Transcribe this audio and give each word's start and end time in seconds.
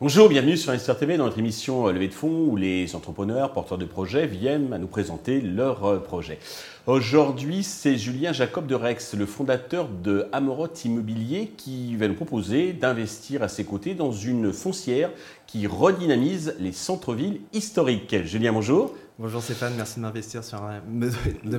Bonjour, 0.00 0.28
bienvenue 0.28 0.58
sur 0.58 0.70
Investir 0.70 0.98
TV 0.98 1.16
dans 1.16 1.24
notre 1.24 1.38
émission 1.38 1.88
euh, 1.88 1.92
Levée 1.92 2.08
de 2.08 2.12
fonds 2.12 2.48
où 2.50 2.56
les 2.56 2.94
entrepreneurs, 2.94 3.52
porteurs 3.52 3.78
de 3.78 3.86
projets 3.86 4.26
viennent 4.26 4.74
à 4.74 4.78
nous 4.78 4.86
présenter 4.86 5.40
leurs 5.40 5.84
euh, 5.86 5.98
projets. 5.98 6.38
Aujourd'hui, 6.86 7.62
c'est 7.62 7.96
Julien 7.96 8.34
Jacob 8.34 8.66
de 8.66 8.74
Rex, 8.74 9.14
le 9.14 9.24
fondateur 9.24 9.88
de 9.88 10.26
Amorot 10.32 10.68
Immobilier, 10.84 11.52
qui 11.56 11.96
va 11.96 12.08
nous 12.08 12.14
proposer 12.14 12.74
d'investir 12.74 13.42
à 13.42 13.48
ses 13.48 13.64
côtés 13.64 13.94
dans 13.94 14.12
une 14.12 14.52
foncière 14.52 15.10
qui 15.46 15.66
redynamise 15.66 16.54
les 16.58 16.72
centres-villes 16.72 17.40
historiques. 17.54 18.24
Julien, 18.24 18.52
bonjour. 18.52 18.94
Bonjour 19.16 19.40
Stéphane, 19.40 19.74
merci 19.76 20.00
de 20.00 20.00
m'investir 20.00 20.42
sur 20.42 20.60
un... 20.60 20.80
de, 20.90 21.06
vous 21.06 21.16
de, 21.44 21.56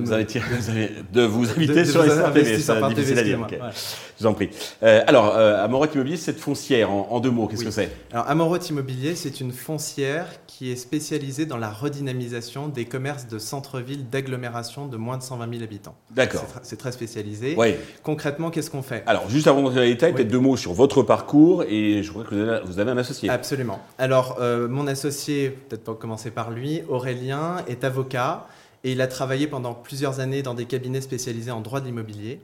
vous 1.22 1.50
inviter 1.50 1.86
sur 1.86 2.02
Investir 2.02 2.34
TV, 2.34 2.60
c'est 2.60 2.94
difficile 2.94 3.18
à 3.18 3.22
dire. 3.22 3.38
Je 3.48 4.22
vous 4.22 4.26
en 4.26 4.34
prie. 4.34 4.50
Euh, 4.82 5.02
alors, 5.06 5.34
euh, 5.34 5.64
Amorot 5.64 5.86
Immobilier, 5.86 6.18
cette 6.18 6.38
foncière, 6.38 6.90
en, 6.90 7.18
deux 7.18 7.30
mots, 7.30 7.46
qu'est-ce 7.46 7.64
que 7.64 7.70
c'est? 7.70 7.90
Alors, 8.12 8.28
Amorot 8.28 8.58
Immobilier, 8.58 9.14
c'est 9.14 9.40
une 9.40 9.52
foncière 9.52 10.26
qui 10.46 10.70
est 10.70 10.76
spécialisée 10.76 11.46
dans 11.46 11.56
la 11.56 11.70
redynamisation 11.70 12.68
des 12.68 12.84
commerces 12.84 13.26
de 13.26 13.38
centre-ville 13.38 14.06
d'agglomération 14.10 14.86
de 14.86 14.98
moins 14.98 15.16
de 15.16 15.22
120 15.22 15.50
000 15.50 15.62
habitants. 15.62 15.94
D'accord. 16.10 16.44
C'est 16.62 16.76
très 16.76 16.92
spécialisé. 16.92 17.54
Oui. 17.56 17.74
Concrètement, 18.02 18.50
qu'est-ce 18.50 18.70
qu'on 18.70 18.82
fait? 18.82 19.02
Alors, 19.06 19.30
juste 19.30 19.46
avant 19.46 19.62
d'entrer 19.62 19.76
dans 19.76 19.82
les 19.82 19.94
détails, 19.94 20.12
peut-être 20.12 20.28
deux 20.28 20.40
mots 20.40 20.58
sur 20.58 20.74
votre 20.74 21.02
parcours 21.02 21.62
et 21.62 22.02
je 22.02 22.10
crois 22.10 22.24
que 22.24 22.62
vous 22.66 22.78
avez, 22.78 22.90
un 22.90 22.98
associé. 22.98 23.30
Absolument. 23.30 23.80
Alors, 23.96 24.36
euh, 24.40 24.68
mon 24.68 24.86
associé, 24.86 25.48
peut-être 25.48 25.84
pas 25.84 25.94
commencer 25.94 26.30
par 26.30 26.50
lui, 26.50 26.82
Aurélien, 26.90 27.45
est 27.66 27.84
avocat 27.84 28.46
et 28.84 28.92
il 28.92 29.00
a 29.00 29.06
travaillé 29.06 29.46
pendant 29.46 29.74
plusieurs 29.74 30.20
années 30.20 30.42
dans 30.42 30.54
des 30.54 30.66
cabinets 30.66 31.00
spécialisés 31.00 31.50
en 31.50 31.60
droit 31.60 31.80
de 31.80 31.86
l'immobilier. 31.86 32.40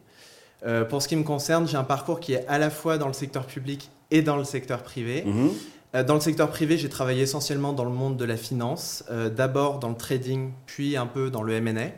Euh, 0.64 0.84
pour 0.84 1.02
ce 1.02 1.08
qui 1.08 1.16
me 1.16 1.24
concerne, 1.24 1.66
j'ai 1.66 1.76
un 1.76 1.84
parcours 1.84 2.20
qui 2.20 2.34
est 2.34 2.46
à 2.46 2.58
la 2.58 2.70
fois 2.70 2.98
dans 2.98 3.06
le 3.06 3.12
secteur 3.12 3.46
public 3.46 3.90
et 4.10 4.22
dans 4.22 4.36
le 4.36 4.44
secteur 4.44 4.82
privé. 4.82 5.22
Mhm. 5.24 5.50
Euh, 5.94 6.02
dans 6.02 6.14
le 6.14 6.20
secteur 6.20 6.48
privé, 6.48 6.78
j'ai 6.78 6.88
travaillé 6.88 7.22
essentiellement 7.22 7.72
dans 7.72 7.84
le 7.84 7.90
monde 7.90 8.16
de 8.16 8.24
la 8.24 8.36
finance, 8.36 9.04
euh, 9.10 9.28
d'abord 9.28 9.78
dans 9.78 9.90
le 9.90 9.96
trading, 9.96 10.50
puis 10.66 10.96
un 10.96 11.06
peu 11.06 11.30
dans 11.30 11.42
le 11.42 11.52
M&A. 11.54 11.90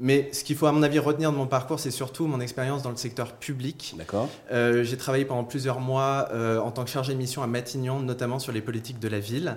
Mais 0.00 0.28
ce 0.32 0.44
qu'il 0.44 0.56
faut 0.56 0.66
à 0.66 0.72
mon 0.72 0.84
avis 0.84 1.00
retenir 1.00 1.32
de 1.32 1.36
mon 1.36 1.48
parcours, 1.48 1.80
c'est 1.80 1.90
surtout 1.90 2.26
mon 2.26 2.40
expérience 2.40 2.82
dans 2.82 2.90
le 2.90 2.96
secteur 2.96 3.32
public. 3.32 3.96
D'accord. 3.98 4.28
j'ai 4.48 4.96
travaillé 4.96 5.24
pendant 5.24 5.42
plusieurs 5.42 5.80
mois 5.80 6.28
en 6.62 6.70
tant 6.70 6.84
que 6.84 6.90
chargé 6.90 7.14
de 7.14 7.18
mission 7.18 7.42
à 7.42 7.48
Matignon, 7.48 7.98
notamment 7.98 8.38
sur 8.38 8.52
les 8.52 8.60
politiques 8.60 9.00
de 9.00 9.08
la 9.08 9.18
ville. 9.18 9.56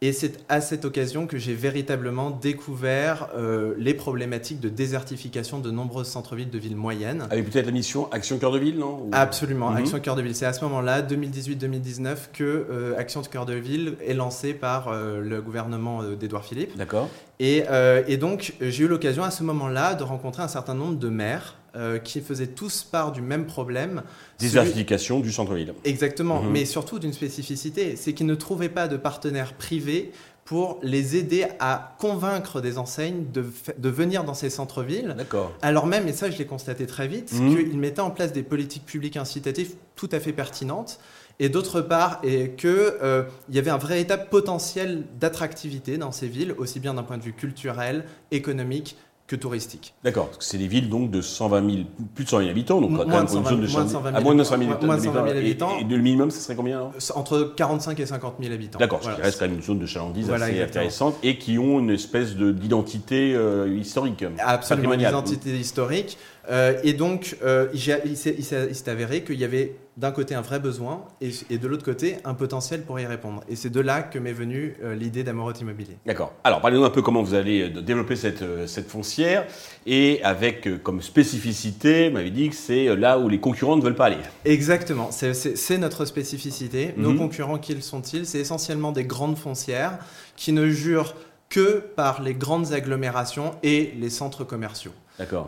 Et 0.00 0.12
c'est 0.12 0.44
à 0.48 0.60
cette 0.60 0.84
occasion 0.84 1.26
que 1.26 1.38
j'ai 1.38 1.54
véritablement 1.54 2.30
découvert 2.30 3.30
euh, 3.36 3.74
les 3.78 3.94
problématiques 3.94 4.60
de 4.60 4.68
désertification 4.68 5.58
de 5.58 5.72
nombreux 5.72 6.04
centres-villes 6.04 6.50
de 6.50 6.58
villes 6.58 6.76
moyennes. 6.76 7.26
Avec 7.30 7.50
peut-être 7.50 7.66
la 7.66 7.72
mission 7.72 8.08
Action 8.12 8.38
Cœur 8.38 8.52
de 8.52 8.60
Ville, 8.60 8.78
non 8.78 9.08
Absolument, 9.10 9.70
mhm. 9.70 9.78
Action 9.78 9.98
Cœur 9.98 10.14
de 10.14 10.22
Ville. 10.22 10.36
C'est 10.36 10.46
à 10.46 10.52
ce 10.52 10.64
moment-là, 10.64 11.02
2018-2019, 11.02 12.16
que 12.32 12.44
euh, 12.44 12.96
Action 12.96 13.22
Cœur 13.22 13.44
de 13.44 13.54
Ville 13.54 13.96
est 14.06 14.14
lancée 14.14 14.54
par 14.54 14.86
euh, 14.86 15.20
le 15.20 15.42
gouvernement 15.42 16.04
d'Édouard 16.04 16.44
Philippe. 16.44 16.76
D'accord. 16.76 17.08
Et, 17.40 17.64
et 18.08 18.16
donc, 18.16 18.54
j'ai 18.60 18.84
eu 18.84 18.88
l'occasion 18.88 19.22
à 19.22 19.30
ce 19.30 19.44
moment-là 19.44 19.94
de 19.94 20.02
rencontrer 20.02 20.42
un 20.42 20.48
certain 20.48 20.74
nombre 20.74 20.96
de 20.96 21.08
maires 21.08 21.54
euh, 21.78 21.98
qui 21.98 22.20
faisaient 22.20 22.48
tous 22.48 22.82
part 22.82 23.12
du 23.12 23.22
même 23.22 23.46
problème. 23.46 24.02
Désertification 24.38 25.20
du 25.20 25.30
centre-ville. 25.30 25.74
Exactement, 25.84 26.42
mhm. 26.42 26.50
mais 26.50 26.64
surtout 26.64 26.98
d'une 26.98 27.12
spécificité, 27.12 27.94
c'est 27.94 28.14
qu'ils 28.14 28.26
ne 28.26 28.34
trouvaient 28.34 28.68
pas 28.68 28.88
de 28.88 28.96
partenaires 28.96 29.54
privés 29.54 30.10
pour 30.44 30.80
les 30.82 31.16
aider 31.16 31.46
à 31.60 31.94
convaincre 31.98 32.60
des 32.60 32.78
enseignes 32.78 33.26
de, 33.32 33.44
de 33.76 33.88
venir 33.90 34.24
dans 34.24 34.34
ces 34.34 34.50
centres-villes. 34.50 35.14
D'accord. 35.16 35.52
Alors 35.62 35.86
même, 35.86 36.08
et 36.08 36.12
ça 36.12 36.30
je 36.30 36.38
l'ai 36.38 36.46
constaté 36.46 36.86
très 36.86 37.06
vite, 37.06 37.32
mmh. 37.32 37.54
qu'ils 37.54 37.78
mettaient 37.78 38.00
en 38.00 38.10
place 38.10 38.32
des 38.32 38.42
politiques 38.42 38.84
publiques 38.84 39.16
incitatives 39.16 39.74
tout 39.94 40.08
à 40.10 40.18
fait 40.20 40.32
pertinentes, 40.32 40.98
et 41.40 41.48
d'autre 41.48 41.80
part, 41.80 42.20
qu'il 42.22 42.50
euh, 42.64 43.22
y 43.50 43.58
avait 43.58 43.70
un 43.70 43.78
véritable 43.78 44.26
potentiel 44.30 45.04
d'attractivité 45.20 45.96
dans 45.96 46.10
ces 46.10 46.26
villes, 46.26 46.54
aussi 46.58 46.80
bien 46.80 46.94
d'un 46.94 47.04
point 47.04 47.18
de 47.18 47.22
vue 47.22 47.32
culturel, 47.32 48.04
économique, 48.32 48.96
que 49.28 49.36
touristique. 49.36 49.94
D'accord, 50.02 50.26
parce 50.26 50.38
que 50.38 50.44
c'est 50.44 50.56
des 50.56 50.66
villes 50.66 50.88
donc 50.88 51.10
de 51.10 51.20
120 51.20 51.70
000, 51.70 51.84
plus 52.14 52.24
de 52.24 52.30
100 52.30 52.38
000 52.38 52.50
habitants, 52.50 52.80
donc 52.80 52.90
moins 52.90 53.04
quand 53.04 53.10
même 53.10 53.24
de 53.24 53.28
120, 53.28 53.50
une 53.50 53.66
zone 53.66 53.66
de 53.66 53.70
moins 53.70 53.84
de 53.84 53.90
120 53.90 54.08
000, 54.08 54.16
à 54.16 54.20
moins 54.20 54.32
de 54.32 54.38
900 54.38 54.58
000, 54.58 54.70
moins 54.86 54.98
120 54.98 55.26
000 55.26 55.38
habitants. 55.38 55.78
Et, 55.78 55.84
le 55.84 55.98
minimum, 55.98 56.30
ce 56.30 56.40
serait 56.40 56.56
combien 56.56 56.90
Entre 57.14 57.52
45 57.54 58.00
et 58.00 58.06
50 58.06 58.36
000 58.40 58.54
habitants. 58.54 58.78
D'accord, 58.78 59.04
ce 59.04 59.10
qui 59.10 59.20
reste 59.20 59.38
quand 59.38 59.46
même 59.46 59.56
une 59.56 59.62
zone 59.62 59.78
de 59.78 59.86
chalandise 59.86 60.30
assez 60.30 60.62
intéressante 60.62 61.16
et 61.22 61.36
qui 61.36 61.58
ont 61.58 61.78
une 61.78 61.90
espèce 61.90 62.34
d'identité 62.34 63.34
euh, 63.34 63.68
historique. 63.68 64.24
Absolument, 64.38 64.94
une 64.94 65.02
identité 65.02 65.50
historique. 65.50 66.16
Euh, 66.50 66.78
et 66.82 66.94
donc, 66.94 67.36
euh, 67.44 67.68
il 67.74 68.16
s'est 68.16 68.88
avéré 68.88 69.24
qu'il 69.24 69.38
y 69.38 69.44
avait 69.44 69.76
d'un 69.98 70.12
côté 70.12 70.34
un 70.34 70.40
vrai 70.40 70.60
besoin 70.60 71.04
et, 71.20 71.58
de 71.58 71.68
l'autre 71.68 71.84
côté 71.84 72.16
un 72.24 72.34
potentiel 72.34 72.82
pour 72.82 72.98
y 73.00 73.06
répondre. 73.06 73.42
Et 73.48 73.56
c'est 73.56 73.70
de 73.70 73.80
là 73.80 74.02
que 74.02 74.18
m'est 74.18 74.32
venue 74.32 74.76
euh, 74.82 74.94
l'idée 74.94 75.24
d'Amorot 75.24 75.52
Immobilier. 75.52 75.96
D'accord. 76.06 76.32
Alors, 76.44 76.60
parlez-nous 76.60 76.84
un 76.84 76.90
peu 76.90 77.02
comment 77.02 77.22
vous 77.22 77.34
allez 77.34 77.68
développer 77.68 78.16
cette, 78.16 78.44
cette 78.66 78.88
foncière 78.88 79.46
et 79.86 80.20
avec 80.22 80.82
comme 80.82 81.02
spécificité, 81.02 82.08
vous 82.08 82.14
m'avez 82.14 82.30
dit 82.30 82.48
que 82.48 82.54
c'est 82.54 82.94
là 82.96 83.18
où 83.18 83.28
les 83.28 83.40
concurrents 83.40 83.76
ne 83.76 83.82
veulent 83.82 83.94
pas 83.94 84.06
aller. 84.06 84.16
Exactement, 84.44 85.10
c'est 85.10 85.78
notre 85.78 86.04
spécificité. 86.04 86.94
Nos 86.96 87.10
mhm. 87.10 87.18
concurrents, 87.18 87.58
qui 87.58 87.80
sont-ils? 87.82 88.26
C'est 88.26 88.38
essentiellement 88.38 88.92
des 88.92 89.04
grandes 89.04 89.36
foncières 89.36 89.98
qui 90.36 90.52
ne 90.52 90.68
jurent 90.68 91.14
que 91.48 91.80
par 91.80 92.22
les 92.22 92.34
grandes 92.34 92.72
agglomérations 92.72 93.52
et 93.62 93.92
les 93.98 94.10
centres 94.10 94.44
commerciaux. 94.44 94.92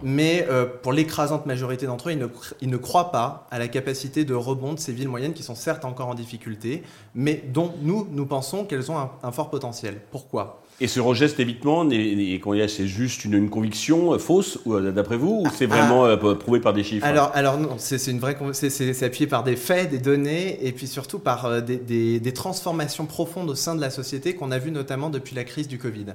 Mais 0.03 0.47
euh, 0.51 0.67
pour 0.67 0.93
l'écrasante 0.93 1.47
majorité 1.47 1.87
d'entre 1.87 2.09
eux, 2.09 2.13
ils 2.61 2.69
ne, 2.69 2.77
croient 2.77 3.13
pas 3.13 3.47
à 3.51 3.59
la 3.59 3.69
capacité 3.69 4.25
de 4.25 4.35
rebond 4.35 4.73
de 4.73 4.81
ces 4.81 4.93
villes 4.93 5.09
moyennes 5.09 5.33
qui 5.33 5.43
sont 5.43 5.55
certes 5.55 5.85
encore 5.85 6.09
en 6.09 6.15
difficulté, 6.15 6.83
mais 7.15 7.45
dont 7.53 7.73
nous, 7.81 8.09
nous 8.11 8.27
pensons 8.27 8.65
qu'elles 8.65 8.91
ont 8.91 8.99
un, 9.23 9.33
fort 9.33 9.51
potentiel. 9.51 10.01
Pourquoi? 10.11 10.63
Et 10.81 10.89
ce 10.89 11.01
rejet, 11.01 11.29
cet 11.29 11.41
évitement, 11.41 11.89
c'est 11.89 12.87
juste 12.87 13.25
une, 13.25 13.51
conviction 13.51 14.15
euh, 14.15 14.19
fausse, 14.19 14.59
euh, 14.67 14.93
d'après 14.93 15.17
vous, 15.17 15.45
ou 15.45 15.49
c'est 15.55 15.69
ah. 15.71 15.77
vraiment 15.77 16.35
prouvé 16.37 16.61
par 16.61 16.73
des 16.73 16.83
chiffres? 16.83 17.07
Alors, 17.07 17.31
alors 17.35 17.59
non, 17.59 17.75
c'est 17.79 18.05
une 18.07 18.19
vraie, 18.19 18.37
c'est 18.53 19.03
appuyé 19.05 19.27
par 19.27 19.43
des 19.43 19.57
faits, 19.57 19.91
des 19.91 19.99
données, 19.99 20.67
et 20.67 20.73
puis 20.73 20.87
surtout 20.87 21.19
par 21.19 21.63
des, 21.63 22.21
des 22.21 22.33
transformations 22.33 23.07
profondes 23.07 23.51
au 23.51 23.55
sein 23.55 23.75
de 23.75 23.81
la 23.81 23.91
société 23.91 24.35
qu'on 24.35 24.51
a 24.51 24.59
vu 24.59 24.71
notamment 24.71 25.11
depuis 25.11 25.35
la 25.35 25.45
crise 25.45 25.69
du 25.69 25.79
Covid. 25.79 26.07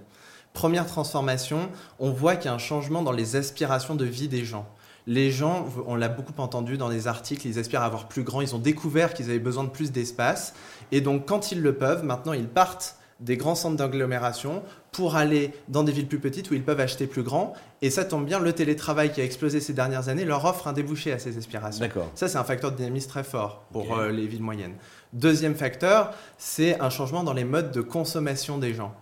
Première 0.55 0.85
transformation, 0.85 1.69
on 1.99 2.11
voit 2.11 2.37
qu'il 2.37 2.45
y 2.45 2.51
a 2.51 2.55
un 2.55 2.59
changement 2.59 3.01
dans 3.01 3.11
les 3.11 3.35
aspirations 3.35 3.93
de 3.93 4.05
vie 4.05 4.29
des 4.29 4.45
gens. 4.45 4.65
Les 5.05 5.29
gens, 5.29 5.67
on 5.85 5.95
l'a 5.95 6.07
beaucoup 6.07 6.33
entendu 6.41 6.77
dans 6.77 6.87
les 6.87 7.07
articles, 7.07 7.45
ils 7.45 7.59
aspirent 7.59 7.81
à 7.81 7.85
avoir 7.85 8.07
plus 8.07 8.23
grand, 8.23 8.39
ils 8.39 8.55
ont 8.55 8.59
découvert 8.59 9.13
qu'ils 9.13 9.29
avaient 9.29 9.37
besoin 9.37 9.65
de 9.65 9.69
plus 9.69 9.91
d'espace. 9.91 10.53
Et 10.93 11.01
donc 11.01 11.27
quand 11.27 11.51
ils 11.51 11.61
le 11.61 11.75
peuvent, 11.75 12.05
maintenant 12.05 12.31
ils 12.31 12.47
partent 12.47 12.95
des 13.19 13.37
grands 13.37 13.55
centres 13.55 13.77
d'agglomération 13.77 14.61
pour 14.91 15.15
aller 15.15 15.51
dans 15.67 15.83
des 15.83 15.91
villes 15.91 16.07
plus 16.07 16.19
petites 16.19 16.51
où 16.51 16.53
ils 16.53 16.63
peuvent 16.63 16.79
acheter 16.79 17.07
plus 17.07 17.23
grand. 17.23 17.53
Et 17.81 17.89
ça 17.89 18.03
tombe 18.05 18.25
bien, 18.25 18.39
le 18.39 18.53
télétravail 18.53 19.11
qui 19.11 19.21
a 19.21 19.23
explosé 19.23 19.61
ces 19.61 19.73
dernières 19.73 20.09
années 20.09 20.25
leur 20.25 20.43
offre 20.45 20.67
un 20.67 20.73
débouché 20.73 21.11
à 21.11 21.19
ces 21.19 21.37
aspirations. 21.37 21.87
Ça, 22.13 22.27
c'est 22.27 22.37
un 22.37 22.43
facteur 22.43 22.71
de 22.71 22.77
dynamisme 22.77 23.09
très 23.09 23.23
fort 23.23 23.63
pour 23.71 23.97
euh, 23.97 24.11
les 24.11 24.27
villes 24.27 24.43
moyennes. 24.43 24.75
Deuxième 25.13 25.55
facteur, 25.55 26.13
c'est 26.37 26.79
un 26.81 26.89
changement 26.89 27.23
dans 27.23 27.33
les 27.33 27.45
modes 27.45 27.71
de 27.71 27.81
consommation 27.81 28.57
des 28.57 28.73
gens. 28.73 28.93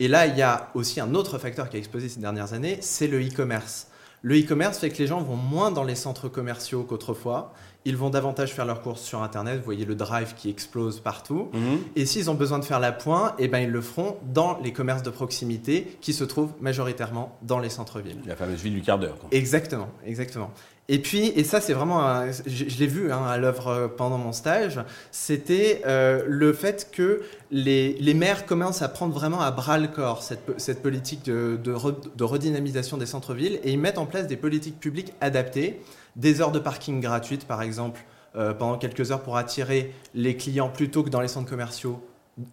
Et 0.00 0.08
là, 0.08 0.26
il 0.26 0.36
y 0.36 0.42
a 0.42 0.70
aussi 0.74 1.00
un 1.00 1.14
autre 1.14 1.38
facteur 1.38 1.68
qui 1.68 1.76
a 1.76 1.78
explosé 1.78 2.08
ces 2.08 2.20
dernières 2.20 2.54
années, 2.54 2.78
c'est 2.80 3.06
le 3.06 3.20
e-commerce. 3.20 3.86
Le 4.22 4.38
e-commerce 4.38 4.78
fait 4.78 4.90
que 4.90 4.98
les 4.98 5.06
gens 5.06 5.22
vont 5.22 5.36
moins 5.36 5.70
dans 5.70 5.84
les 5.84 5.94
centres 5.94 6.28
commerciaux 6.28 6.82
qu'autrefois. 6.82 7.54
Ils 7.86 7.96
vont 7.96 8.10
davantage 8.10 8.52
faire 8.52 8.66
leurs 8.66 8.82
courses 8.82 9.00
sur 9.00 9.22
Internet. 9.22 9.58
Vous 9.58 9.64
voyez 9.64 9.86
le 9.86 9.94
drive 9.94 10.34
qui 10.34 10.50
explose 10.50 11.00
partout. 11.00 11.48
Mhm. 11.54 11.78
Et 11.96 12.04
s'ils 12.04 12.30
ont 12.30 12.34
besoin 12.34 12.58
de 12.58 12.64
faire 12.66 12.80
la 12.80 12.92
pointe, 12.92 13.32
eh 13.38 13.48
ben, 13.48 13.60
ils 13.60 13.70
le 13.70 13.80
feront 13.80 14.18
dans 14.22 14.58
les 14.62 14.74
commerces 14.74 15.02
de 15.02 15.08
proximité 15.08 15.96
qui 16.02 16.12
se 16.12 16.24
trouvent 16.24 16.52
majoritairement 16.60 17.38
dans 17.40 17.58
les 17.58 17.70
centres-villes. 17.70 18.20
La 18.26 18.36
fameuse 18.36 18.60
ville 18.60 18.74
du 18.74 18.82
quart 18.82 18.98
d'heure. 18.98 19.16
Exactement, 19.30 19.88
exactement. 20.04 20.50
Et 20.92 20.98
puis, 20.98 21.32
et 21.36 21.44
ça 21.44 21.60
c'est 21.60 21.72
vraiment, 21.72 22.26
je, 22.46 22.64
l'ai 22.80 22.88
vu 22.88 23.12
hein, 23.12 23.22
à 23.24 23.38
l'œuvre 23.38 23.68
euh, 23.68 23.86
pendant 23.86 24.18
mon 24.18 24.32
stage, 24.32 24.80
c'était 25.12 25.82
euh, 25.86 26.24
le 26.26 26.52
fait 26.52 26.90
que 26.90 27.22
les, 27.52 27.92
les, 28.00 28.12
maires 28.12 28.44
commencent 28.44 28.82
à 28.82 28.88
prendre 28.88 29.14
vraiment 29.14 29.40
à 29.40 29.52
bras 29.52 29.78
le 29.78 29.86
corps 29.86 30.24
cette, 30.24 30.40
cette 30.56 30.82
politique 30.82 31.24
de, 31.24 31.56
de, 31.62 32.24
redynamisation 32.24 32.96
des 32.96 33.06
centres-villes 33.06 33.60
et 33.62 33.70
ils 33.70 33.78
mettent 33.78 33.98
en 33.98 34.06
place 34.06 34.26
des 34.26 34.36
politiques 34.36 34.80
publiques 34.80 35.12
adaptées, 35.20 35.80
des 36.16 36.40
heures 36.40 36.50
de 36.50 36.58
parking 36.58 37.00
gratuites 37.00 37.46
par 37.46 37.62
exemple, 37.62 38.00
euh, 38.34 38.52
pendant 38.52 38.76
quelques 38.76 39.12
heures 39.12 39.22
pour 39.22 39.36
attirer 39.36 39.94
les 40.16 40.36
clients 40.36 40.70
plutôt 40.70 41.04
que 41.04 41.08
dans 41.08 41.20
les 41.20 41.28
centres 41.28 41.48
commerciaux 41.48 42.04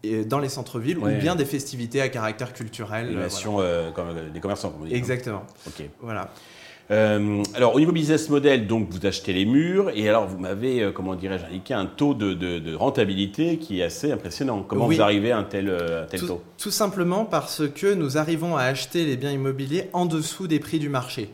et 0.03 0.25
dans 0.25 0.39
les 0.39 0.49
centres-villes 0.49 0.99
ou 0.99 1.07
bien 1.07 1.35
des 1.35 1.45
festivités 1.45 2.01
à 2.01 2.09
caractère 2.09 2.53
culturel. 2.53 3.17
Voilà. 3.17 3.91
comme 3.95 4.29
des 4.31 4.39
commerçants, 4.39 4.69
comme 4.69 4.85
Exactement. 4.91 5.43
Ok. 5.65 5.89
Voilà. 6.01 6.29
Euh, 6.89 7.43
alors, 7.53 7.75
au 7.75 7.79
niveau 7.79 7.91
business 7.91 8.29
model, 8.29 8.65
donc 8.65 8.87
vous 8.89 9.05
achetez 9.05 9.33
les 9.33 9.45
murs 9.45 9.91
et 9.93 10.07
alors 10.07 10.25
vous 10.27 10.37
m'avez, 10.37 10.81
euh, 10.81 10.91
comment 10.91 11.15
dirais-je, 11.15 11.45
indiqué 11.45 11.73
un 11.73 11.85
taux 11.85 12.13
de, 12.13 12.75
rentabilité 12.75 13.57
qui 13.57 13.81
est 13.81 13.83
assez 13.83 14.11
impressionnant. 14.11 14.63
Comment 14.67 14.87
vous 14.87 15.01
arrivez 15.01 15.31
à 15.31 15.37
un 15.37 15.43
tel, 15.43 15.69
euh, 15.69 16.05
tel 16.09 16.21
tout, 16.21 16.27
taux? 16.27 16.41
Tout 16.57 16.71
simplement 16.71 17.25
parce 17.25 17.63
que 17.67 17.93
nous 17.93 18.17
arrivons 18.17 18.55
à 18.55 18.63
acheter 18.63 19.05
les 19.05 19.17
biens 19.17 19.31
immobiliers 19.31 19.89
en 19.93 20.05
dessous 20.05 20.47
des 20.47 20.59
prix 20.59 20.79
du 20.79 20.89
marché. 20.89 21.29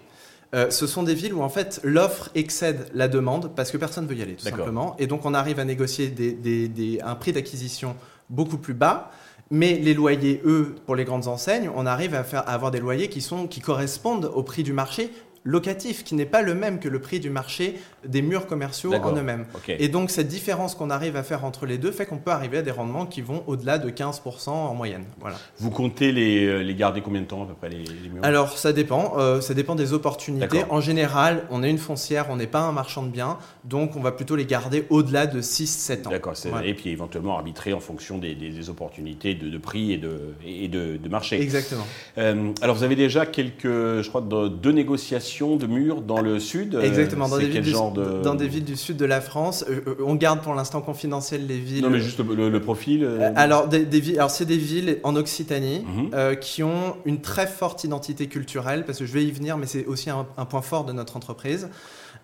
ce 0.53 0.87
sont 0.87 1.03
des 1.03 1.15
villes 1.15 1.33
où 1.33 1.41
en 1.41 1.49
fait 1.49 1.79
l'offre 1.83 2.29
excède 2.35 2.87
la 2.93 3.07
demande 3.07 3.51
parce 3.55 3.71
que 3.71 3.77
personne 3.77 4.05
ne 4.05 4.09
veut 4.09 4.15
y 4.15 4.21
aller 4.21 4.35
tout 4.35 4.45
simplement. 4.45 4.95
Et 4.97 5.07
donc 5.07 5.25
on 5.25 5.33
arrive 5.33 5.59
à 5.59 5.65
négocier 5.65 6.07
des, 6.07 6.99
un 7.03 7.15
prix 7.15 7.31
d'acquisition 7.31 7.95
beaucoup 8.29 8.57
plus 8.57 8.73
bas. 8.73 9.11
Mais 9.51 9.75
les 9.75 9.93
loyers, 9.93 10.41
eux, 10.45 10.73
pour 10.85 10.95
les 10.95 11.03
grandes 11.03 11.27
enseignes, 11.27 11.69
on 11.75 11.85
arrive 11.85 12.15
à, 12.15 12.23
faire, 12.23 12.47
à 12.47 12.53
avoir 12.53 12.71
des 12.71 12.79
loyers 12.79 13.07
qui, 13.07 13.21
sont, 13.21 13.45
qui 13.45 13.59
correspondent 13.59 14.31
au 14.33 14.41
prix 14.41 14.63
du 14.63 14.73
marché 14.73 15.11
locatif 15.43 16.03
qui 16.03 16.15
n'est 16.15 16.25
pas 16.25 16.41
le 16.41 16.55
même 16.55 16.79
que 16.79 16.89
le 16.89 16.99
prix 16.99 17.19
du 17.19 17.29
marché 17.29 17.79
des 18.05 18.21
murs 18.21 18.47
commerciaux 18.47 18.93
en 18.93 19.15
eux-mêmes. 19.15 19.45
Et 19.67 19.87
donc 19.87 20.09
cette 20.09 20.27
différence 20.27 20.75
qu'on 20.75 20.89
arrive 20.89 21.15
à 21.15 21.23
faire 21.23 21.45
entre 21.45 21.65
les 21.65 21.77
deux 21.77 21.91
fait 21.91 22.05
qu'on 22.05 22.17
peut 22.17 22.31
arriver 22.31 22.57
à 22.57 22.61
des 22.61 22.71
rendements 22.71 23.05
qui 23.05 23.21
vont 23.21 23.43
au-delà 23.47 23.77
de 23.77 23.89
15% 23.89 24.49
en 24.49 24.73
moyenne. 24.73 25.05
Voilà. 25.19 25.37
Vous 25.57 25.69
comptez 25.69 26.11
les, 26.11 26.45
euh, 26.45 26.59
les, 26.59 26.75
garder 26.75 27.01
combien 27.01 27.21
de 27.21 27.27
temps 27.27 27.43
à 27.43 27.45
peu 27.45 27.53
près 27.53 27.69
les, 27.69 27.83
murs? 28.09 28.23
Alors 28.23 28.57
ça 28.57 28.73
dépend, 28.73 29.15
euh, 29.17 29.41
ça 29.41 29.53
dépend 29.53 29.75
des 29.75 29.93
opportunités. 29.93 30.63
En 30.69 30.81
général, 30.81 31.43
on 31.49 31.63
est 31.63 31.69
une 31.69 31.77
foncière, 31.77 32.27
on 32.29 32.37
n'est 32.37 32.47
pas 32.47 32.61
un 32.61 32.71
marchand 32.71 33.03
de 33.03 33.09
biens, 33.09 33.37
donc 33.63 33.95
on 33.95 34.01
va 34.01 34.11
plutôt 34.11 34.35
les 34.35 34.45
garder 34.45 34.85
au-delà 34.89 35.27
de 35.27 35.41
6-7 35.41 36.07
ans. 36.07 36.11
D'accord, 36.11 36.33
et 36.63 36.73
puis 36.73 36.89
éventuellement 36.89 37.35
arbitrer 37.37 37.73
en 37.73 37.79
fonction 37.79 38.17
des, 38.17 38.35
des, 38.35 38.69
opportunités 38.69 39.35
de, 39.35 39.49
de, 39.49 39.57
prix 39.57 39.91
et 39.91 39.97
de, 39.97 40.35
et 40.45 40.67
de, 40.67 40.97
de 40.97 41.09
marché. 41.09 41.41
Exactement. 41.41 41.85
Euh, 42.17 42.51
alors 42.61 42.75
vous 42.75 42.83
avez 42.83 42.95
déjà 42.95 43.25
quelques, 43.25 43.63
je 43.63 44.07
crois, 44.07 44.21
deux 44.21 44.71
négociations 44.71 45.32
de 45.41 45.67
murs 45.67 46.01
dans 46.01 46.21
le 46.21 46.39
sud 46.39 46.79
Exactement, 46.81 47.27
dans 47.27 47.37
des, 47.37 47.47
villes 47.47 47.61
du, 47.61 47.71
dans 47.71 48.35
des 48.35 48.47
villes 48.47 48.63
du 48.63 48.75
sud 48.75 48.97
de 48.97 49.05
la 49.05 49.21
France. 49.21 49.65
Euh, 49.69 49.81
euh, 49.87 49.95
on 50.05 50.15
garde 50.15 50.41
pour 50.41 50.53
l'instant 50.53 50.81
confidentiel 50.81 51.47
les 51.47 51.57
villes. 51.57 51.83
Non, 51.83 51.89
mais 51.89 51.99
juste 51.99 52.19
le, 52.19 52.59
profil. 52.59 53.03
Euh, 53.03 53.31
alors, 53.35 53.67
des, 53.67 53.83
villes, 53.85 54.17
alors 54.17 54.31
c'est 54.31 54.45
des 54.45 54.57
villes 54.57 54.99
en 55.03 55.15
Occitanie 55.15 55.85
mhm. 55.85 56.37
qui 56.37 56.63
ont 56.63 56.95
une 57.05 57.21
très 57.21 57.47
forte 57.47 57.83
identité 57.83 58.27
culturelle, 58.27 58.85
parce 58.85 58.99
que 58.99 59.05
je 59.05 59.13
vais 59.13 59.23
y 59.23 59.31
venir, 59.31 59.57
mais 59.57 59.65
c'est 59.65 59.85
aussi 59.85 60.09
un, 60.09 60.45
point 60.45 60.61
fort 60.61 60.85
de 60.85 60.93
notre 60.93 61.17
entreprise. 61.17 61.69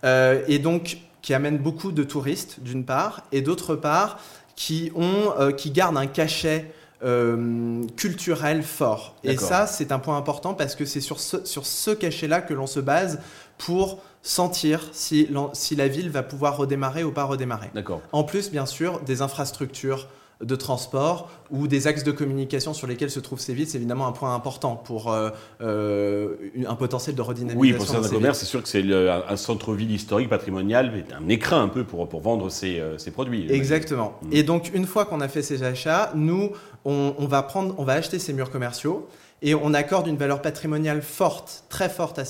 et 0.03 0.59
donc, 0.59 0.99
qui 1.21 1.33
amène 1.33 1.57
beaucoup 1.57 1.91
de 1.91 2.03
touristes, 2.03 2.59
d'une 2.61 2.85
part, 2.85 3.23
et 3.31 3.41
d'autre 3.41 3.75
part, 3.75 4.19
qui, 4.55 4.91
ont, 4.95 5.51
qui 5.57 5.71
gardent 5.71 5.97
un 5.97 6.07
cachet 6.07 6.71
euh, 7.03 7.83
culturel 7.95 8.63
fort. 8.63 9.15
Et 9.23 9.37
ça, 9.37 9.67
c'est 9.67 9.91
un 9.91 9.99
point 9.99 10.17
important 10.17 10.53
parce 10.53 10.75
que 10.75 10.85
c'est 10.85 11.01
sur 11.01 11.19
ce, 11.19 11.45
sur 11.45 11.65
ce 11.65 11.91
cachet-là 11.91 12.41
que 12.41 12.53
l'on 12.53 12.67
se 12.67 12.79
base 12.79 13.19
pour 13.57 13.99
sentir 14.21 14.89
si, 14.91 15.29
si 15.53 15.75
la 15.75 15.87
ville 15.87 16.09
va 16.09 16.23
pouvoir 16.23 16.57
redémarrer 16.57 17.03
ou 17.03 17.11
pas 17.11 17.23
redémarrer. 17.23 17.71
En 18.11 18.23
plus, 18.23 18.51
bien 18.51 18.65
sûr, 18.65 18.99
des 19.01 19.21
infrastructures 19.21 20.07
de 20.41 20.55
transport 20.55 21.29
ou 21.51 21.67
des 21.67 21.87
axes 21.87 22.03
de 22.03 22.11
communication 22.11 22.73
sur 22.73 22.87
lesquels 22.87 23.11
se 23.11 23.19
trouvent 23.19 23.41
ces 23.41 23.53
villes, 23.53 23.67
c'est 23.67 23.77
évidemment 23.77 24.07
un 24.07 24.13
point 24.13 24.33
important 24.33 24.77
pour 24.77 25.11
euh, 25.11 25.31
euh, 25.61 26.35
un 26.65 26.75
potentiel 26.75 27.15
de 27.15 27.21
redynamisation. 27.21 27.59
Oui, 27.59 27.73
pour 27.73 27.85
certains 27.85 28.07
commerces, 28.07 28.39
c'est 28.39 28.45
sûr 28.45 28.63
que 28.63 28.69
c'est 28.69 28.83
un 28.93 29.35
centre-ville 29.35 29.91
historique, 29.91 30.29
patrimonial, 30.29 31.05
un 31.13 31.27
écrin 31.27 31.61
un 31.61 31.67
peu 31.67 31.83
pour, 31.83 32.07
pour 32.07 32.21
vendre 32.21 32.49
ses, 32.49 32.81
ses 32.97 33.11
produits. 33.11 33.51
Exactement. 33.51 34.13
Mm. 34.21 34.27
Et 34.31 34.43
donc, 34.43 34.71
une 34.73 34.85
fois 34.85 35.05
qu'on 35.05 35.19
a 35.19 35.27
fait 35.27 35.41
ces 35.41 35.63
achats, 35.63 36.11
nous, 36.15 36.51
on, 36.85 37.13
va 37.27 37.43
prendre, 37.43 37.75
on 37.77 37.83
va 37.83 37.93
acheter 37.93 38.19
ces 38.19 38.33
murs 38.33 38.51
commerciaux 38.51 39.07
et 39.41 39.55
on 39.55 39.73
accorde 39.73 40.07
une 40.07 40.17
valeur 40.17 40.41
patrimoniale 40.41 41.01
forte, 41.01 41.63
très 41.69 41.89
forte 41.89 42.19
à 42.19 42.25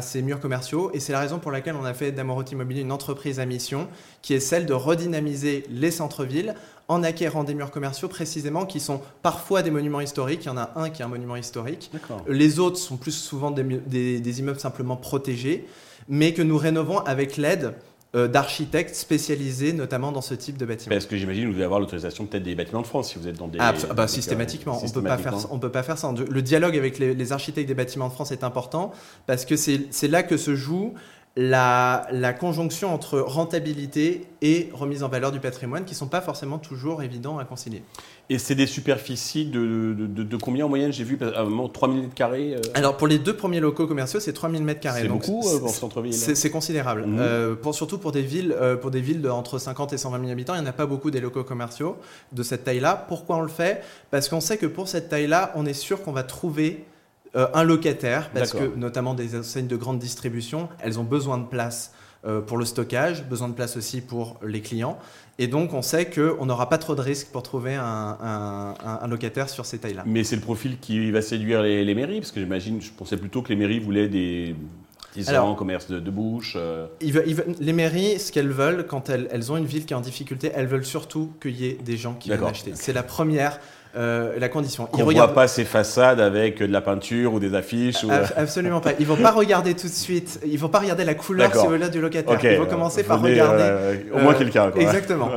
ces, 0.00 0.22
murs 0.22 0.40
commerciaux. 0.40 0.90
Et 0.94 1.00
c'est 1.00 1.12
la 1.12 1.20
raison 1.20 1.38
pour 1.38 1.50
laquelle 1.50 1.76
on 1.78 1.84
a 1.84 1.92
fait 1.92 2.12
d'Amorot 2.12 2.44
Immobilier 2.44 2.80
une 2.80 2.92
entreprise 2.92 3.40
à 3.40 3.46
mission 3.46 3.88
qui 4.22 4.32
est 4.34 4.40
celle 4.40 4.64
de 4.64 4.72
redynamiser 4.72 5.64
les 5.70 5.90
centres-villes 5.90 6.54
en 6.88 7.02
acquérant 7.02 7.44
des 7.44 7.54
murs 7.54 7.70
commerciaux 7.70 8.08
précisément 8.08 8.66
qui 8.66 8.80
sont 8.80 9.00
parfois 9.22 9.62
des 9.62 9.70
monuments 9.70 10.00
historiques. 10.00 10.44
Il 10.44 10.48
y 10.48 10.50
en 10.50 10.56
a 10.56 10.72
un 10.76 10.90
qui 10.90 11.02
est 11.02 11.04
un 11.04 11.08
monument 11.08 11.36
historique. 11.36 11.90
Les 12.26 12.58
autres 12.58 12.78
sont 12.78 12.96
plus 12.96 13.12
souvent 13.12 13.50
des 13.50 14.40
immeubles 14.40 14.60
simplement 14.60 14.96
protégés, 14.96 15.66
mais 16.08 16.32
que 16.32 16.42
nous 16.42 16.58
rénovons 16.58 16.98
avec 17.00 17.36
l'aide 17.36 17.74
euh, 18.14 18.28
d'architectes 18.28 18.94
spécialisés 18.94 19.72
notamment 19.72 20.12
dans 20.12 20.20
ce 20.20 20.34
type 20.34 20.56
de 20.56 20.64
bâtiment. 20.64 20.94
Parce 20.94 21.06
que 21.06 21.16
j'imagine 21.16 21.44
que 21.44 21.48
vous 21.48 21.54
devez 21.54 21.64
avoir 21.64 21.80
l'autorisation 21.80 22.26
peut-être 22.26 22.42
des 22.42 22.54
bâtiments 22.54 22.82
de 22.82 22.86
France 22.86 23.10
si 23.10 23.18
vous 23.18 23.28
êtes 23.28 23.36
dans 23.36 23.48
des... 23.48 23.58
Ah, 23.60 23.74
bah, 23.94 24.06
systématiquement, 24.08 24.80
on 24.80 24.86
ne 24.86 25.60
peut 25.60 25.70
pas 25.70 25.82
faire 25.82 25.98
ça. 25.98 26.14
Le 26.30 26.42
dialogue 26.42 26.76
avec 26.76 26.98
les, 26.98 27.32
architectes 27.32 27.68
des 27.68 27.74
bâtiments 27.74 28.08
de 28.08 28.12
France 28.12 28.30
est 28.32 28.44
important 28.44 28.92
parce 29.26 29.44
que 29.44 29.56
c'est 29.56 30.08
là 30.08 30.22
que 30.22 30.36
se 30.36 30.54
joue 30.54 30.94
la, 31.36 32.06
la, 32.12 32.32
conjonction 32.32 32.94
entre 32.94 33.18
rentabilité 33.18 34.26
et 34.40 34.68
remise 34.72 35.02
en 35.02 35.08
valeur 35.08 35.32
du 35.32 35.40
patrimoine 35.40 35.84
qui 35.84 35.94
ne 35.94 35.96
sont 35.96 36.06
pas 36.06 36.20
forcément 36.20 36.58
toujours 36.58 37.02
évidents 37.02 37.38
à 37.38 37.44
concilier. 37.44 37.82
Et 38.30 38.38
c'est 38.38 38.54
des 38.54 38.68
superficies 38.68 39.44
de, 39.44 39.94
de, 39.98 40.36
combien 40.36 40.66
en 40.66 40.68
moyenne 40.68 40.92
J'ai 40.92 41.02
vu 41.02 41.18
à 41.20 41.40
un 41.40 41.44
moment 41.44 41.68
3000 41.68 42.02
mètres 42.02 42.14
carrés 42.14 42.54
euh? 42.54 42.60
Alors 42.74 42.96
pour 42.96 43.08
les 43.08 43.18
deux 43.18 43.36
premiers 43.36 43.58
locaux 43.58 43.88
commerciaux, 43.88 44.20
c'est 44.20 44.32
3000 44.32 44.62
mètres 44.62 44.80
carrés. 44.80 45.02
C'est 45.02 45.08
beaucoup 45.08 45.42
euh, 45.48 45.58
pour 45.58 45.70
centre-ville 45.70 46.14
C'est 46.14 46.50
considérable. 46.50 47.04
Mmh. 47.04 47.18
Euh, 47.18 47.54
pour, 47.56 47.74
surtout 47.74 47.98
pour 47.98 48.12
des 48.12 48.22
villes, 48.22 48.56
pour 48.80 48.92
des 48.92 49.00
villes 49.00 49.20
de, 49.20 49.28
entre 49.28 49.58
50 49.58 49.92
et 49.92 49.98
120 49.98 50.20
000 50.20 50.30
habitants, 50.30 50.54
il 50.54 50.60
n'y 50.60 50.66
en 50.66 50.70
a 50.70 50.72
pas 50.72 50.86
beaucoup 50.86 51.10
des 51.10 51.20
locaux 51.20 51.42
commerciaux 51.42 51.96
de 52.32 52.42
cette 52.44 52.62
taille-là. 52.62 53.06
Pourquoi 53.08 53.38
on 53.38 53.42
le 53.42 53.48
fait? 53.48 53.82
Parce 54.12 54.28
qu'on 54.28 54.40
sait 54.40 54.56
que 54.56 54.66
pour 54.66 54.86
cette 54.86 55.08
taille-là, 55.08 55.52
on 55.56 55.66
est 55.66 55.74
sûr 55.74 56.02
qu'on 56.02 56.12
va 56.12 56.22
trouver 56.22 56.84
euh, 57.36 57.48
un 57.52 57.64
locataire, 57.64 58.30
parce 58.30 58.52
que 58.52 58.76
notamment 58.76 59.14
des 59.14 59.36
enseignes 59.36 59.66
de 59.66 59.76
grande 59.76 59.98
distribution, 59.98 60.68
elles 60.80 61.00
ont 61.00 61.04
besoin 61.04 61.38
de 61.38 61.46
place 61.46 61.92
euh, 62.24 62.40
pour 62.40 62.56
le 62.56 62.64
stockage, 62.64 63.24
besoin 63.24 63.48
de 63.48 63.54
place 63.54 63.76
aussi 63.76 64.00
pour 64.00 64.38
les 64.42 64.60
clients. 64.60 64.98
Et 65.38 65.46
donc, 65.46 65.74
on 65.74 65.82
sait 65.82 66.08
qu'on 66.08 66.46
n'aura 66.46 66.68
pas 66.68 66.78
trop 66.78 66.94
de 66.94 67.00
risques 67.00 67.28
pour 67.32 67.42
trouver 67.42 67.74
un, 67.74 69.06
locataire 69.08 69.48
sur 69.48 69.66
ces 69.66 69.78
tailles-là. 69.78 70.04
Mais 70.06 70.22
c'est 70.22 70.36
le 70.36 70.42
profil 70.42 70.78
qui 70.80 71.10
va 71.10 71.22
séduire 71.22 71.60
les, 71.62 71.94
mairies 71.94 72.20
Parce 72.20 72.30
que 72.30 72.40
j'imagine, 72.40 72.80
je 72.80 72.90
pensais 72.92 73.16
plutôt 73.16 73.42
que 73.42 73.48
les 73.48 73.56
mairies 73.56 73.80
voulaient 73.80 74.08
des 74.08 74.54
artisans, 75.08 75.56
commerce 75.56 75.88
de, 75.90 76.10
bouche. 76.10 76.54
Euh. 76.56 76.86
les 77.00 77.72
mairies, 77.72 78.18
ce 78.18 78.32
qu'elles 78.32 78.50
veulent, 78.50 78.86
quand 78.86 79.10
elles, 79.10 79.28
elles, 79.30 79.52
ont 79.52 79.56
une 79.56 79.66
ville 79.66 79.84
qui 79.84 79.92
est 79.92 79.96
en 79.96 80.00
difficulté, 80.00 80.50
elles 80.54 80.66
veulent 80.66 80.84
surtout 80.84 81.32
qu'il 81.42 81.60
y 81.60 81.66
ait 81.66 81.78
des 81.84 81.96
gens 81.96 82.14
qui 82.14 82.30
viennent 82.30 82.44
acheter. 82.44 82.72
C'est 82.74 82.92
la 82.92 83.02
première 83.02 83.58
euh, 83.96 84.38
la 84.38 84.48
condition. 84.48 84.88
Ils 84.94 85.00
ne 85.00 85.04
regarde... 85.04 85.30
voit 85.30 85.34
pas 85.34 85.48
ces 85.48 85.64
façades 85.64 86.20
avec 86.20 86.58
de 86.58 86.72
la 86.72 86.80
peinture 86.80 87.34
ou 87.34 87.40
des 87.40 87.54
affiches 87.54 88.04
ou... 88.04 88.10
Absolument 88.36 88.80
pas. 88.80 88.92
Ils 88.98 89.06
vont 89.06 89.16
pas 89.16 89.30
regarder 89.30 89.74
tout 89.74 89.86
de 89.86 89.92
suite. 89.92 90.40
Ils 90.46 90.58
vont 90.58 90.68
pas 90.68 90.80
regarder 90.80 91.04
la 91.04 91.14
couleur 91.14 91.54
si 91.54 91.66
vous 91.66 91.88
du 91.88 92.00
locataire. 92.00 92.52
Ils 92.52 92.58
vont 92.58 92.66
commencer 92.66 93.02
par 93.04 93.20
regarder. 93.20 93.62
Euh, 93.62 93.96
au 94.14 94.18
moins 94.18 94.34
quelqu'un. 94.34 94.70
Exactement. 94.76 95.30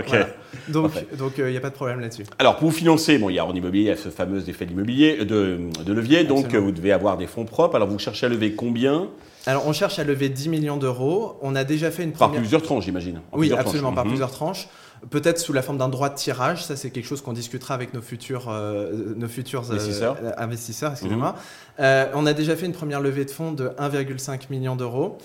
Donc, 0.69 0.91
donc 1.17 1.33
il 1.37 1.45
n'y 1.45 1.57
a 1.57 1.61
pas 1.61 1.69
de 1.69 1.75
problème 1.75 1.99
là-dessus. 1.99 2.23
Alors 2.39 2.57
pour 2.57 2.69
vous 2.69 2.75
financer, 2.75 3.17
bon, 3.17 3.29
il 3.29 3.35
y 3.35 3.39
a 3.39 3.45
en 3.45 3.53
immobilier, 3.53 3.83
il 3.83 3.87
y 3.87 3.91
a 3.91 3.95
ce 3.95 4.09
fameux 4.09 4.49
effet 4.49 4.65
d'immobilier, 4.65 5.23
de, 5.23 5.59
de, 5.85 5.93
levier. 5.93 6.23
Donc 6.23 6.53
vous 6.55 6.71
devez 6.71 6.91
avoir 6.91 7.17
des 7.17 7.27
fonds 7.27 7.45
propres. 7.45 7.75
Alors 7.75 7.87
vous 7.87 7.99
cherchez 7.99 8.25
à 8.25 8.29
lever 8.29 8.53
combien? 8.53 9.07
Alors, 9.47 9.65
on 9.65 9.71
cherche 9.71 9.97
à 9.97 10.03
lever 10.03 10.27
10 10.27 10.49
millions 10.49 10.75
d'euros. 10.75 11.37
On 11.41 11.55
a 11.55 11.63
déjà 11.63 11.89
fait 11.89 12.03
une 12.03 12.11
première... 12.11 12.33
Par 12.33 12.39
plusieurs 12.41 12.61
tranches, 12.61 12.83
j'imagine. 12.83 13.21
Oui, 13.31 13.53
absolument, 13.53 13.93
par 13.93 14.03
mhm. 14.03 14.11
plusieurs 14.11 14.31
tranches 14.31 14.67
peut-être 15.09 15.39
sous 15.39 15.53
la 15.53 15.61
forme 15.61 15.77
d'un 15.77 15.89
droit 15.89 16.09
de 16.09 16.15
tirage. 16.15 16.65
Ça, 16.65 16.75
c'est 16.75 16.89
quelque 16.89 17.05
chose 17.05 17.21
qu'on 17.21 17.33
discutera 17.33 17.73
avec 17.73 17.93
nos 17.93 18.01
futurs, 18.01 18.47
euh, 18.49 19.13
nos 19.15 19.27
futurs 19.27 19.63
euh, 19.69 20.31
investisseurs. 20.37 20.91
excusez-moi. 20.91 21.31
Mhm. 21.31 21.35
Euh, 21.79 22.05
on 22.13 22.25
a 22.25 22.33
déjà 22.33 22.55
fait 22.55 22.65
une 22.65 22.73
première 22.73 23.01
levée 23.01 23.25
de 23.25 23.31
fonds 23.31 23.51
de 23.51 23.69
1,5 23.77 24.49
million 24.49 24.75
d'euros, 24.75 25.17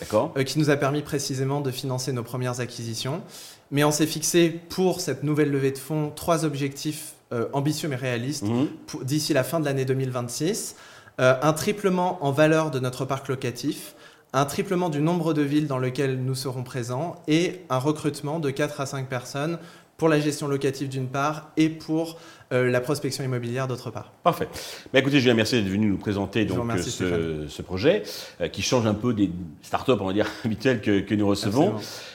qui 0.46 0.58
nous 0.58 0.70
a 0.70 0.76
permis 0.76 1.02
précisément 1.02 1.60
de 1.60 1.70
financer 1.70 2.12
nos 2.12 2.22
premières 2.22 2.60
acquisitions. 2.60 3.22
Mais 3.70 3.84
on 3.84 3.90
s'est 3.90 4.06
fixé 4.06 4.60
pour 4.68 5.00
cette 5.00 5.22
nouvelle 5.22 5.50
levée 5.50 5.72
de 5.72 5.78
fonds 5.78 6.12
trois 6.14 6.44
objectifs 6.44 7.14
ambitieux 7.54 7.88
mais 7.88 7.96
réalistes 7.96 8.42
mhm. 8.42 8.68
d'ici 9.04 9.32
la 9.32 9.42
fin 9.42 9.58
de 9.58 9.64
l'année 9.64 9.86
2026. 9.86 10.76
un 11.18 11.52
triplement 11.54 12.22
en 12.22 12.30
valeur 12.30 12.70
de 12.70 12.78
notre 12.78 13.06
parc 13.06 13.28
locatif, 13.28 13.94
un 14.32 14.44
triplement 14.46 14.88
du 14.88 15.00
nombre 15.00 15.34
de 15.34 15.42
villes 15.42 15.66
dans 15.66 15.78
lesquelles 15.78 16.18
nous 16.18 16.34
serons 16.34 16.62
présents 16.62 17.16
et 17.28 17.60
un 17.68 17.78
recrutement 17.78 18.40
de 18.40 18.50
4 18.50 18.80
à 18.80 18.86
5 18.86 19.08
personnes 19.08 19.58
pour 19.98 20.08
la 20.08 20.18
gestion 20.18 20.48
locative 20.48 20.88
d'une 20.88 21.06
part 21.06 21.50
et 21.56 21.68
pour 21.68 22.18
euh, 22.52 22.70
la 22.70 22.80
prospection 22.80 23.22
immobilière 23.22 23.68
d'autre 23.68 23.90
part. 23.90 24.10
Parfait. 24.24 24.48
Bah, 24.92 24.98
écoutez, 24.98 25.20
Julien, 25.20 25.34
merci 25.34 25.54
d'être 25.56 25.70
venu 25.70 25.86
nous 25.86 25.98
présenter 25.98 26.44
donc, 26.44 26.58
ce, 26.80 27.62
projet 27.62 28.02
euh, 28.40 28.48
qui 28.48 28.62
change 28.62 28.86
un 28.86 28.94
peu 28.94 29.14
des 29.14 29.30
startups, 29.60 29.92
on 30.00 30.06
va 30.06 30.12
dire, 30.12 30.26
habituels 30.44 30.80
que, 30.80 31.14
nous 31.14 31.26
recevons. 31.28 31.74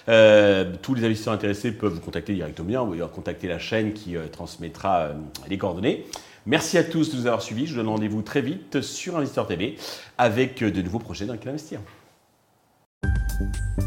Euh, 0.10 0.74
tous 0.82 0.96
les 0.96 1.06
investisseurs 1.06 1.34
intéressés 1.34 1.72
peuvent 1.72 1.94
vous 1.94 2.02
contacter 2.02 2.34
directement 2.34 2.84
ou 2.84 2.98
contacter 3.08 3.48
la 3.48 3.60
chaîne 3.60 3.94
qui 3.94 4.16
transmettra 4.32 5.12
les 5.48 5.58
coordonnées. 5.58 6.06
Merci 6.46 6.78
à 6.78 6.84
tous 6.84 7.12
de 7.12 7.18
nous 7.18 7.28
avoir 7.28 7.42
suivis. 7.42 7.68
Je 7.68 7.72
vous 7.72 7.78
donne 7.78 7.90
rendez-vous 7.90 8.22
très 8.22 8.42
vite 8.42 8.82
sur 8.82 9.18
Investisseur 9.18 9.48
TV 9.48 9.76
avec 10.18 10.64
de 10.64 10.82
nouveaux 10.82 11.00
projets 11.00 11.26
dans 11.26 11.34
lesquels 11.34 11.50
investir. 11.50 11.80
you 13.40 13.87